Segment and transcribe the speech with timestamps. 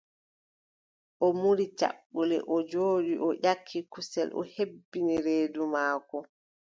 [1.25, 6.17] O muuri caɓɓule, o jooɗi o ƴakki kusel, o hebbini reedu maako.